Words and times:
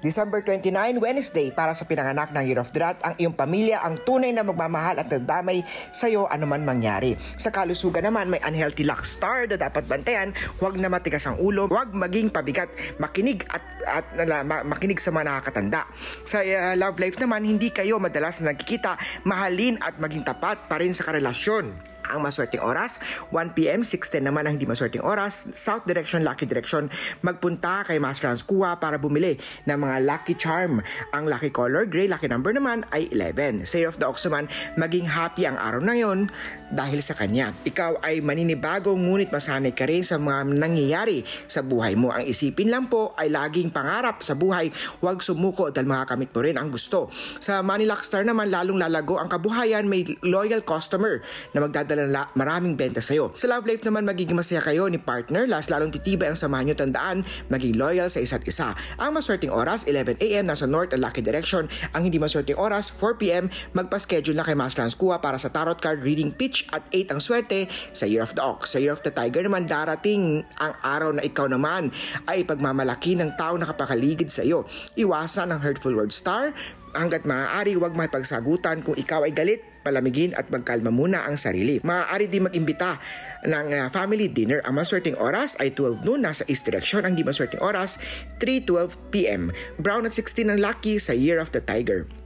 December 0.00 0.40
29, 0.40 0.96
Wednesday, 0.96 1.52
para 1.52 1.76
sa 1.76 1.84
pinanganak 1.84 2.32
ng 2.32 2.44
Year 2.48 2.64
of 2.64 2.72
Rat, 2.72 2.96
ang 3.04 3.20
iyong 3.20 3.36
pamilya 3.36 3.84
ang 3.84 4.00
tunay 4.00 4.32
na 4.32 4.40
magmamahal 4.40 4.96
at 4.96 5.12
nagdamay 5.12 5.60
sa 5.92 6.08
iyo 6.08 6.24
anuman 6.24 6.64
mangyari. 6.64 7.20
Sa 7.36 7.52
kalusugan 7.52 8.08
naman, 8.08 8.32
may 8.32 8.40
unhealthy 8.40 8.88
luck 8.88 9.04
star 9.04 9.44
na 9.44 9.60
dapat 9.60 9.84
bantayan, 9.84 10.32
huwag 10.56 10.80
na 10.80 10.88
matigas 10.88 11.28
ang 11.28 11.36
ulo, 11.36 11.68
huwag 11.68 11.92
maging 11.92 12.32
pabigat, 12.32 12.72
makinig 12.96 13.44
at, 13.52 13.60
at 13.84 14.06
na, 14.24 14.40
ma, 14.40 14.64
makinig 14.64 14.96
sa 15.04 15.12
mga 15.12 15.36
nakakatanda. 15.36 15.84
Sa 16.24 16.40
uh, 16.40 16.72
love 16.80 16.96
life 16.96 17.20
naman, 17.20 17.44
hindi 17.44 17.68
kayo 17.68 18.00
madalas 18.00 18.40
na 18.40 18.56
nagkikita, 18.56 18.96
mahalin 19.28 19.76
at 19.84 20.00
maging 20.00 20.24
tapat 20.24 20.64
pa 20.64 20.80
rin 20.80 20.96
sa 20.96 21.04
karelasyon 21.04 21.89
ang 22.10 22.20
maswerteng 22.22 22.62
oras. 22.62 22.98
1pm, 23.30 23.82
6.10 23.86 24.26
naman 24.26 24.46
ang 24.46 24.58
hindi 24.58 24.66
maswerteng 24.66 25.04
oras. 25.04 25.50
South 25.54 25.86
direction, 25.86 26.22
lucky 26.26 26.46
direction. 26.46 26.90
Magpunta 27.22 27.86
kay 27.86 28.02
Master 28.02 28.30
Hans 28.30 28.42
Kua 28.42 28.78
para 28.78 28.98
bumili 28.98 29.38
ng 29.66 29.78
mga 29.78 29.96
lucky 30.06 30.34
charm. 30.34 30.82
Ang 31.14 31.24
lucky 31.26 31.50
color, 31.50 31.86
gray, 31.86 32.06
lucky 32.06 32.26
number 32.26 32.54
naman 32.54 32.86
ay 32.94 33.10
11. 33.12 33.66
Say 33.66 33.86
of 33.86 33.98
the 33.98 34.06
Ox 34.06 34.26
naman, 34.26 34.50
maging 34.78 35.06
happy 35.06 35.46
ang 35.46 35.58
araw 35.58 35.82
na 35.82 35.94
yon 35.94 36.26
dahil 36.70 37.02
sa 37.02 37.18
kanya. 37.18 37.52
Ikaw 37.66 38.02
ay 38.06 38.22
maninibago 38.22 38.94
ngunit 38.94 39.34
masanay 39.34 39.74
ka 39.74 39.86
rin 39.86 40.06
sa 40.06 40.16
mga 40.16 40.54
nangyayari 40.54 41.22
sa 41.50 41.60
buhay 41.66 41.98
mo. 41.98 42.14
Ang 42.14 42.26
isipin 42.30 42.70
lang 42.70 42.86
po 42.86 43.12
ay 43.18 43.28
laging 43.28 43.74
pangarap 43.74 44.22
sa 44.22 44.38
buhay. 44.38 44.70
Huwag 45.02 45.20
sumuko 45.20 45.68
dahil 45.74 45.90
makakamit 45.90 46.30
mo 46.30 46.40
rin 46.42 46.56
ang 46.56 46.70
gusto. 46.70 47.10
Sa 47.42 47.60
Luck 47.60 48.04
Star 48.04 48.22
naman, 48.22 48.52
lalong 48.52 48.78
lalago 48.78 49.16
ang 49.16 49.26
kabuhayan. 49.26 49.88
May 49.88 50.04
loyal 50.22 50.62
customer 50.62 51.24
na 51.56 51.64
magdadala 51.64 51.99
ng 52.00 52.10
la- 52.10 52.32
maraming 52.32 52.74
benta 52.74 53.04
sa'yo. 53.04 53.36
Sa 53.36 53.46
love 53.46 53.68
life 53.68 53.84
naman, 53.84 54.08
magiging 54.08 54.34
masaya 54.34 54.64
kayo 54.64 54.88
ni 54.88 54.96
partner. 54.96 55.44
Last 55.44 55.68
lalong 55.68 55.92
titibay 55.92 56.32
ang 56.32 56.38
samahan 56.38 56.72
nyo 56.72 56.76
tandaan, 56.76 57.22
maging 57.52 57.76
loyal 57.76 58.08
sa 58.08 58.24
isa't 58.24 58.44
isa. 58.48 58.72
Ang 58.96 59.16
maswerteng 59.16 59.52
oras, 59.52 59.84
11am, 59.84 60.48
nasa 60.48 60.64
north 60.64 60.96
and 60.96 61.04
lucky 61.04 61.20
direction. 61.20 61.68
Ang 61.92 62.08
hindi 62.08 62.16
maswerteng 62.16 62.56
oras, 62.56 62.88
4pm, 62.88 63.52
magpa-schedule 63.76 64.36
na 64.36 64.44
kay 64.46 64.56
Master 64.56 64.82
Hans 64.82 64.96
Kua 64.96 65.20
para 65.20 65.36
sa 65.36 65.52
tarot 65.52 65.76
card 65.76 66.00
reading 66.00 66.32
pitch 66.32 66.64
at 66.72 66.82
8 66.88 67.12
ang 67.12 67.20
swerte 67.20 67.68
sa 67.92 68.08
Year 68.08 68.24
of 68.24 68.32
the 68.32 68.42
Ox. 68.42 68.72
Sa 68.72 68.78
Year 68.80 68.96
of 68.96 69.04
the 69.04 69.12
Tiger 69.12 69.44
naman, 69.44 69.68
darating 69.68 70.42
ang 70.56 70.72
araw 70.80 71.10
na 71.12 71.22
ikaw 71.22 71.46
naman 71.46 71.92
ay 72.24 72.46
pagmamalaki 72.48 73.18
ng 73.18 73.36
tao 73.36 73.54
na 73.60 73.68
kapakaligid 73.68 74.32
sa 74.32 74.40
iyo. 74.40 74.64
Iwasan 74.96 75.52
ang 75.52 75.60
hurtful 75.60 75.92
word 75.92 76.14
star, 76.14 76.56
hanggat 76.92 77.26
maaari 77.26 77.78
huwag 77.78 77.94
pagsagutan 77.96 78.82
kung 78.82 78.98
ikaw 78.98 79.24
ay 79.24 79.32
galit, 79.32 79.62
palamigin 79.80 80.36
at 80.36 80.52
magkalma 80.52 80.92
muna 80.92 81.24
ang 81.24 81.40
sarili. 81.40 81.80
Maaari 81.80 82.28
din 82.28 82.46
mag-imbita 82.46 83.00
ng 83.46 83.66
uh, 83.72 83.86
family 83.88 84.28
dinner. 84.28 84.60
Ang 84.68 84.82
maswerteng 84.82 85.16
oras 85.16 85.56
ay 85.56 85.72
12 85.72 86.04
noon 86.04 86.20
nasa 86.26 86.44
east 86.50 86.68
direction. 86.68 87.06
Ang 87.06 87.16
di 87.16 87.24
maswerteng 87.24 87.62
oras, 87.64 87.96
3.12 88.42 88.96
p.m. 89.14 89.42
Brown 89.80 90.04
at 90.04 90.12
16 90.12 90.52
ang 90.52 90.60
lucky 90.60 91.00
sa 91.00 91.16
Year 91.16 91.40
of 91.40 91.54
the 91.56 91.62
Tiger. 91.64 92.19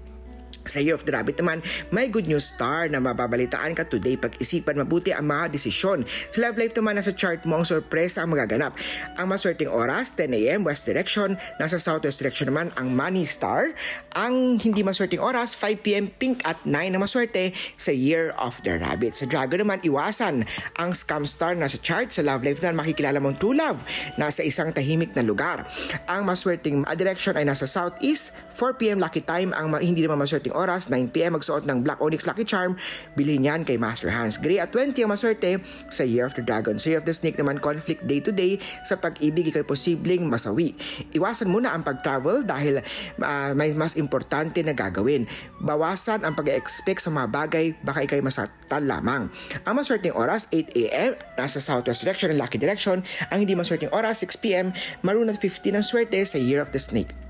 Sa 0.64 0.80
Year 0.80 0.96
of 0.96 1.04
the 1.04 1.12
Rabbit 1.12 1.36
naman, 1.36 1.60
may 1.92 2.08
good 2.08 2.24
news 2.24 2.56
star 2.56 2.88
na 2.88 2.96
mababalitaan 2.96 3.76
ka 3.76 3.84
today 3.84 4.16
pag-isipan 4.16 4.80
mabuti 4.80 5.12
ang 5.12 5.28
mga 5.28 5.52
desisyon. 5.52 6.08
Sa 6.32 6.40
love 6.40 6.56
life 6.56 6.72
naman, 6.72 6.96
nasa 6.96 7.12
chart 7.12 7.44
mo 7.44 7.60
ang 7.60 7.68
sorpresa 7.68 8.24
ang 8.24 8.32
magaganap. 8.32 8.72
Ang 9.20 9.26
maswerteng 9.28 9.68
oras, 9.68 10.16
10am, 10.16 10.64
west 10.64 10.88
direction. 10.88 11.36
Nasa 11.60 11.76
southwest 11.76 12.24
direction 12.24 12.48
naman 12.48 12.72
ang 12.80 12.96
money 12.96 13.28
star. 13.28 13.76
Ang 14.16 14.56
hindi 14.56 14.80
maswerteng 14.80 15.20
oras, 15.20 15.52
5pm, 15.52 16.16
pink 16.16 16.40
at 16.48 16.56
9 16.64 16.72
na 16.96 16.98
maswerte 16.98 17.52
sa 17.76 17.92
Year 17.92 18.32
of 18.40 18.56
the 18.64 18.80
Rabbit. 18.80 19.20
Sa 19.20 19.28
dragon 19.28 19.60
naman, 19.60 19.84
iwasan 19.84 20.48
ang 20.80 20.90
scam 20.96 21.28
star 21.28 21.52
na 21.52 21.68
sa 21.68 21.76
chart. 21.76 22.08
Sa 22.08 22.24
love 22.24 22.40
life 22.40 22.64
naman, 22.64 22.88
makikilala 22.88 23.20
mong 23.20 23.36
true 23.36 23.52
love 23.52 23.84
nasa 24.16 24.40
isang 24.40 24.72
tahimik 24.72 25.12
na 25.12 25.20
lugar. 25.20 25.68
Ang 26.08 26.24
maswerteng 26.24 26.88
direction 26.96 27.36
ay 27.36 27.44
nasa 27.44 27.68
southeast, 27.68 28.32
4pm 28.56 28.96
lucky 28.96 29.20
time. 29.20 29.52
Ang 29.52 29.76
hindi 29.84 30.00
naman 30.00 30.24
maswerteng 30.24 30.53
oras, 30.54 30.86
9pm 30.88 31.36
magsuot 31.36 31.66
ng 31.66 31.82
Black 31.82 31.98
Onyx 31.98 32.24
Lucky 32.24 32.46
Charm, 32.46 32.78
bilhin 33.18 33.42
yan 33.42 33.66
kay 33.66 33.74
Master 33.74 34.14
Hans. 34.14 34.38
Gray 34.38 34.62
at 34.62 34.70
20 34.70 34.94
ang 35.02 35.10
maswerte 35.10 35.58
sa 35.90 36.06
Year 36.06 36.24
of 36.24 36.38
the 36.38 36.42
Dragon. 36.46 36.78
Sa 36.78 36.94
Year 36.94 37.02
of 37.02 37.06
the 37.06 37.12
Snake 37.12 37.34
naman, 37.34 37.58
conflict 37.58 38.06
day 38.06 38.22
to 38.22 38.30
day 38.30 38.62
sa 38.86 38.94
pag-ibig 38.94 39.50
ikay 39.50 39.66
posibleng 39.66 40.30
masawi. 40.30 40.78
Iwasan 41.10 41.50
muna 41.50 41.74
ang 41.74 41.82
pag-travel 41.82 42.46
dahil 42.46 42.78
uh, 43.18 43.50
may 43.58 43.74
mas 43.74 43.98
importante 43.98 44.62
na 44.62 44.72
gagawin. 44.72 45.26
Bawasan 45.58 46.22
ang 46.22 46.38
pag-expect 46.38 47.02
sa 47.02 47.10
mga 47.10 47.28
bagay, 47.34 47.74
baka 47.82 48.06
ikay 48.06 48.22
masatan 48.22 48.86
lamang. 48.86 49.26
Ang 49.66 49.74
maswerteng 49.74 50.14
oras, 50.14 50.46
8am, 50.54 51.18
nasa 51.34 51.58
southwest 51.58 52.06
direction 52.06 52.30
lucky 52.38 52.60
direction. 52.60 53.02
Ang 53.32 53.48
hindi 53.48 53.58
maswerteng 53.58 53.90
oras, 53.90 54.22
6pm, 54.22 54.70
maroon 55.02 55.32
at 55.32 55.40
15 55.40 55.74
ang 55.74 55.84
swerte 55.84 56.20
sa 56.22 56.38
Year 56.38 56.60
of 56.60 56.70
the 56.70 56.78
Snake. 56.78 57.23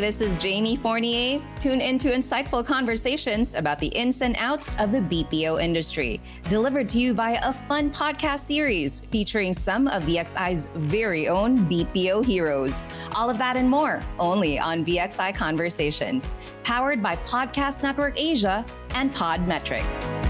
Hi, 0.00 0.06
this 0.06 0.22
is 0.22 0.38
Jamie 0.38 0.76
Fournier. 0.76 1.42
Tune 1.58 1.82
into 1.82 2.08
insightful 2.08 2.64
conversations 2.64 3.54
about 3.54 3.78
the 3.78 3.88
ins 3.88 4.22
and 4.22 4.34
outs 4.38 4.74
of 4.78 4.92
the 4.92 5.00
BPO 5.00 5.62
industry, 5.62 6.22
delivered 6.48 6.88
to 6.88 6.98
you 6.98 7.12
by 7.12 7.32
a 7.32 7.52
fun 7.52 7.90
podcast 7.90 8.40
series 8.40 9.00
featuring 9.10 9.52
some 9.52 9.88
of 9.88 10.04
VXI's 10.04 10.68
very 10.74 11.28
own 11.28 11.58
BPO 11.68 12.24
heroes. 12.24 12.82
All 13.12 13.28
of 13.28 13.36
that 13.36 13.58
and 13.58 13.68
more 13.68 14.00
only 14.18 14.58
on 14.58 14.86
VXI 14.86 15.34
Conversations, 15.34 16.34
powered 16.64 17.02
by 17.02 17.16
Podcast 17.16 17.82
Network 17.82 18.18
Asia 18.18 18.64
and 18.94 19.12
Podmetrics. 19.12 20.29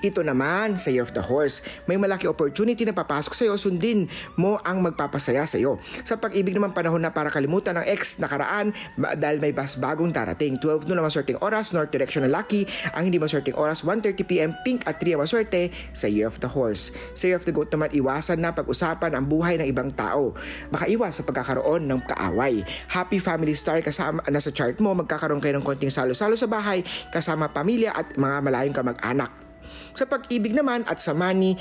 Ito 0.00 0.24
naman 0.24 0.80
sa 0.80 0.88
Year 0.88 1.04
of 1.04 1.12
the 1.12 1.20
Horse, 1.20 1.60
may 1.84 2.00
malaki 2.00 2.24
opportunity 2.24 2.88
na 2.88 2.96
papasok 2.96 3.36
sa 3.36 3.44
iyo, 3.44 3.54
sundin 3.60 4.08
mo 4.40 4.56
ang 4.64 4.80
magpapasaya 4.80 5.44
sa 5.44 5.60
iyo. 5.60 5.76
Sa 6.08 6.16
pag-ibig 6.16 6.56
naman 6.56 6.72
panahon 6.72 7.04
na 7.04 7.12
para 7.12 7.28
kalimutan 7.28 7.76
ang 7.76 7.84
ex 7.84 8.16
nakaraan 8.16 8.72
dahil 8.96 9.36
may 9.44 9.52
bas 9.52 9.76
bagong 9.76 10.08
darating. 10.08 10.56
12 10.56 10.88
no 10.88 10.96
na 10.96 11.04
maswerteng 11.04 11.36
oras, 11.44 11.76
north 11.76 11.92
direction 11.92 12.24
na 12.24 12.32
lucky. 12.32 12.64
Ang 12.96 13.12
hindi 13.12 13.20
maswerteng 13.20 13.60
oras, 13.60 13.84
1.30pm, 13.84 14.64
pink 14.64 14.88
at 14.88 14.96
3 14.96 15.20
ang 15.20 15.22
maswerte 15.28 15.68
sa 15.92 16.08
Year 16.08 16.24
of 16.24 16.40
the 16.40 16.48
Horse. 16.48 16.96
Sa 17.12 17.28
Year 17.28 17.36
of 17.36 17.44
the 17.44 17.52
Goat 17.52 17.68
naman, 17.68 17.92
iwasan 17.92 18.40
na 18.40 18.56
pag-usapan 18.56 19.12
ang 19.12 19.28
buhay 19.28 19.60
ng 19.60 19.68
ibang 19.68 19.92
tao. 19.92 20.32
Makaiwas 20.72 21.20
sa 21.20 21.22
pagkakaroon 21.28 21.84
ng 21.84 22.00
kaaway. 22.08 22.64
Happy 22.88 23.20
Family 23.20 23.52
Star 23.52 23.84
kasama 23.84 24.24
na 24.32 24.40
sa 24.40 24.48
chart 24.48 24.80
mo, 24.80 24.96
magkakaroon 24.96 25.44
kayo 25.44 25.60
ng 25.60 25.64
konting 25.66 25.92
salo-salo 25.92 26.40
sa 26.40 26.48
bahay, 26.48 26.80
kasama 27.12 27.52
pamilya 27.52 27.92
at 27.92 28.16
mga 28.16 28.36
malayong 28.40 28.76
kamag-anak. 28.76 29.49
Sa 29.94 30.06
pag-ibig 30.06 30.54
naman 30.54 30.86
at 30.86 30.98
sa 31.02 31.14
money, 31.16 31.54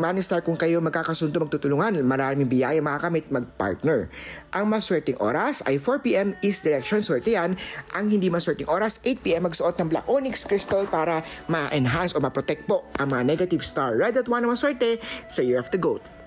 Money 0.00 0.24
Star 0.24 0.40
kung 0.40 0.56
kayo 0.56 0.80
magkakasundo 0.80 1.44
magtutulungan, 1.44 2.00
maraming 2.00 2.48
biyaya 2.48 2.80
makakamit 2.80 3.28
mag-partner. 3.28 4.08
Ang 4.56 4.72
maswerteng 4.72 5.20
oras 5.20 5.60
ay 5.68 5.76
4pm 5.76 6.40
East 6.40 6.64
Direction, 6.64 7.04
swerte 7.04 7.36
yan. 7.36 7.52
Ang 7.92 8.08
hindi 8.08 8.32
maswerteng 8.32 8.72
oras, 8.72 9.04
8pm 9.04 9.52
magsuot 9.52 9.76
ng 9.76 9.92
Black 9.92 10.08
Onyx 10.08 10.48
Crystal 10.48 10.88
para 10.88 11.20
ma-enhance 11.52 12.16
o 12.16 12.18
ma-protect 12.24 12.64
po 12.64 12.88
ang 12.96 13.12
mga 13.12 13.28
negative 13.28 13.60
star. 13.60 13.92
Red 14.00 14.16
at 14.16 14.24
1 14.24 14.40
na 14.40 14.48
maswerte 14.48 14.96
sa 15.28 15.44
Year 15.44 15.60
of 15.60 15.68
the 15.68 15.76
Goat. 15.76 16.19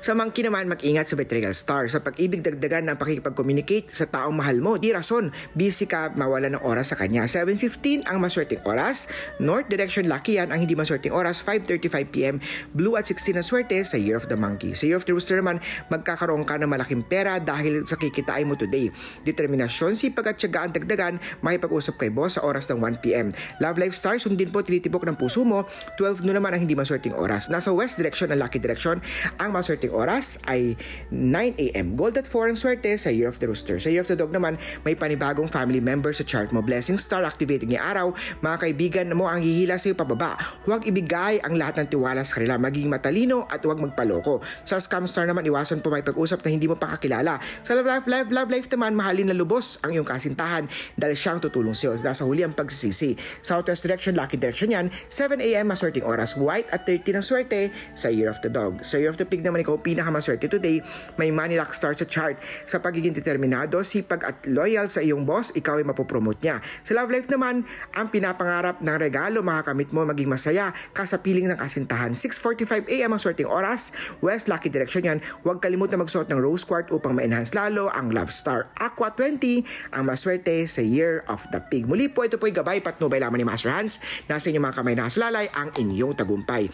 Sa 0.00 0.12
monkey 0.16 0.46
naman, 0.46 0.68
mag-ingat 0.70 1.10
sa 1.10 1.14
betrayal 1.18 1.52
star. 1.52 1.88
Sa 1.90 2.00
pag-ibig 2.00 2.44
dagdagan 2.44 2.88
ng 2.92 2.96
pakikipag-communicate 2.96 3.90
sa 3.92 4.06
taong 4.06 4.36
mahal 4.36 4.60
mo, 4.60 4.76
di 4.76 4.92
rason, 4.92 5.32
busy 5.52 5.88
ka, 5.88 6.12
mawala 6.14 6.52
ng 6.52 6.62
oras 6.62 6.92
sa 6.92 6.96
kanya. 6.96 7.24
7.15 7.24 8.06
ang 8.06 8.18
maswerteng 8.22 8.62
oras. 8.64 9.10
North 9.42 9.66
direction 9.66 10.06
lucky 10.06 10.38
yan, 10.38 10.54
ang 10.54 10.62
hindi 10.62 10.78
maswerteng 10.78 11.12
oras, 11.12 11.42
5.35pm. 11.42 12.38
Blue 12.72 12.94
at 12.94 13.08
16 13.08 13.40
ang 13.40 13.46
swerte 13.46 13.78
sa 13.82 13.98
Year 13.98 14.16
of 14.16 14.28
the 14.30 14.38
Monkey. 14.38 14.72
Sa 14.76 14.86
Year 14.86 14.98
of 14.98 15.04
the 15.04 15.12
Rooster 15.12 15.38
naman, 15.40 15.58
magkakaroon 15.88 16.46
ka 16.46 16.56
ng 16.60 16.70
malaking 16.70 17.02
pera 17.06 17.40
dahil 17.40 17.84
sa 17.84 17.98
kikitain 17.98 18.46
mo 18.46 18.54
today. 18.54 18.92
Determinasyon, 19.24 19.96
sipag 19.98 20.32
at 20.32 20.36
syagaan 20.38 20.70
dagdagan, 20.72 21.18
makipag-usap 21.42 21.96
kay 22.00 22.10
boss 22.12 22.36
sa 22.36 22.44
oras 22.44 22.68
ng 22.68 22.78
1pm. 22.78 23.32
Love 23.62 23.76
Life 23.80 23.96
Star, 23.96 24.20
sundin 24.20 24.52
po 24.52 24.60
tinitibok 24.60 25.08
ng 25.08 25.16
puso 25.16 25.42
mo. 25.42 25.64
12 25.98 26.26
no 26.26 26.32
naman 26.36 26.52
ang 26.52 26.60
hindi 26.64 26.76
maswerteng 26.76 27.16
oras. 27.16 27.48
Nasa 27.48 27.72
west 27.72 27.96
direction 27.96 28.28
ang 28.28 28.40
lucky 28.40 28.60
direction. 28.60 29.00
Ang 29.40 29.50
maswerteng 29.66 29.90
oras 29.90 30.38
ay 30.46 30.78
9am. 31.10 31.98
Gold 31.98 32.22
at 32.22 32.30
4 32.30 32.54
ang 32.54 32.58
swerte 32.58 32.94
sa 32.94 33.10
Year 33.10 33.26
of 33.26 33.42
the 33.42 33.50
Rooster. 33.50 33.82
Sa 33.82 33.90
Year 33.90 34.06
of 34.06 34.06
the 34.06 34.14
Dog 34.14 34.30
naman, 34.30 34.54
may 34.86 34.94
panibagong 34.94 35.50
family 35.50 35.82
member 35.82 36.14
sa 36.14 36.22
chart 36.22 36.54
mo. 36.54 36.62
Blessing 36.62 37.02
Star 37.02 37.26
activating 37.26 37.74
ng 37.74 37.82
araw. 37.82 38.14
Mga 38.46 38.56
kaibigan 38.62 39.06
mo 39.10 39.26
ang 39.26 39.42
hihila 39.42 39.74
sa 39.74 39.90
iyo 39.90 39.98
pababa. 39.98 40.38
Huwag 40.70 40.86
ibigay 40.86 41.42
ang 41.42 41.58
lahat 41.58 41.82
ng 41.82 41.98
tiwala 41.98 42.22
sa 42.22 42.38
kanila. 42.38 42.62
Maging 42.62 42.86
matalino 42.86 43.50
at 43.50 43.58
huwag 43.66 43.82
magpaloko. 43.82 44.38
Sa 44.62 44.78
Scam 44.78 45.10
Star 45.10 45.26
naman, 45.26 45.42
iwasan 45.42 45.82
po 45.82 45.90
may 45.90 46.06
pag-usap 46.06 46.46
na 46.46 46.54
hindi 46.54 46.70
mo 46.70 46.78
pa 46.78 46.94
kakilala. 46.94 47.42
Sa 47.66 47.74
Love 47.74 47.90
Life, 47.90 48.06
Love, 48.06 48.30
Love 48.30 48.50
Life 48.54 48.70
naman, 48.70 48.94
mahalin 48.94 49.34
na 49.34 49.34
lubos 49.34 49.82
ang 49.82 49.90
iyong 49.90 50.06
kasintahan 50.06 50.70
dahil 50.94 51.18
siyang 51.18 51.42
tutulong 51.42 51.74
sa 51.74 51.90
iyo. 51.90 51.98
Nasa 52.06 52.22
huli 52.22 52.46
ang 52.46 52.54
pagsisisi. 52.54 53.18
Southwest 53.42 53.82
direction, 53.82 54.14
lucky 54.14 54.38
direction 54.38 54.70
yan. 54.70 54.94
7am, 55.10 55.74
maswerteng 55.74 56.06
oras. 56.06 56.38
White 56.38 56.70
at 56.70 56.86
30 56.86 57.18
ng 57.18 57.24
swerte 57.26 57.74
sa 57.98 58.06
Year 58.14 58.30
of 58.30 58.38
the 58.46 58.52
Dog. 58.52 58.86
Sa 58.86 59.00
Year 59.02 59.10
of 59.10 59.18
the 59.18 59.26
Pig 59.26 59.42
naman, 59.42 59.55
ikaw 59.60 59.78
pinakamaswerte 59.80 60.48
today. 60.48 60.80
May 61.20 61.34
money 61.34 61.60
luck 61.60 61.72
star 61.76 61.92
sa 61.92 62.08
chart. 62.08 62.38
Sa 62.64 62.80
pagiging 62.80 63.12
determinado, 63.12 63.82
sipag 63.84 64.22
at 64.24 64.46
loyal 64.48 64.88
sa 64.88 65.02
iyong 65.04 65.26
boss, 65.26 65.52
ikaw 65.52 65.76
ay 65.80 65.84
mapopromote 65.84 66.40
niya. 66.40 66.62
Sa 66.86 66.96
love 66.96 67.12
life 67.12 67.28
naman, 67.28 67.66
ang 67.92 68.06
pinapangarap 68.08 68.80
ng 68.80 68.96
regalo 68.96 69.42
makakamit 69.44 69.90
mo 69.90 70.06
maging 70.06 70.30
masaya 70.30 70.72
kasapiling 70.94 71.50
ng 71.50 71.58
kasintahan. 71.58 72.14
6.45am 72.14 73.10
ang 73.10 73.20
swerteng 73.20 73.50
oras. 73.50 73.92
West, 74.24 74.48
lucky 74.48 74.70
direction 74.72 75.04
yan. 75.04 75.18
Huwag 75.44 75.60
kalimutan 75.60 76.00
magsuot 76.00 76.30
ng 76.30 76.40
rose 76.40 76.64
quartz 76.64 76.94
upang 76.94 77.16
ma-enhance 77.18 77.52
lalo 77.52 77.90
ang 77.92 78.14
love 78.14 78.30
star. 78.30 78.70
Aqua 78.78 79.12
20 79.12 79.92
ang 79.92 80.06
maswerte 80.06 80.64
sa 80.70 80.80
Year 80.80 81.26
of 81.26 81.44
the 81.50 81.60
Pig. 81.60 81.84
Muli 81.84 82.08
po, 82.08 82.24
ito 82.24 82.38
po'y 82.38 82.54
gabay 82.54 82.80
patnubay 82.80 83.20
lamang 83.20 83.42
ni 83.42 83.46
Master 83.46 83.72
Hans. 83.72 83.98
Nasa 84.30 84.48
inyong 84.48 84.66
mga 84.70 84.76
kamay 84.80 84.94
na 84.94 85.08
lalay 85.08 85.46
ang 85.54 85.72
inyong 85.74 86.14
tagumpay. 86.14 86.68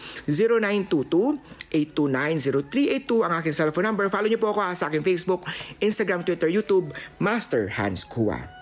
0922-829-0382 2.72 3.26
ang 3.28 3.32
aking 3.38 3.54
cellphone 3.54 3.86
number. 3.92 4.08
Follow 4.08 4.28
niyo 4.28 4.40
po 4.40 4.56
ako 4.56 4.72
sa 4.72 4.88
aking 4.88 5.04
Facebook, 5.04 5.44
Instagram, 5.78 6.24
Twitter, 6.24 6.48
YouTube, 6.48 6.96
Master 7.20 7.76
Hans 7.76 8.08
Kua. 8.08 8.61